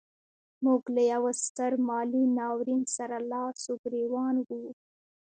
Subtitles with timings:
[0.63, 4.63] موږ له یوه ستر مالي ناورین سره لاس و ګرېوان وو.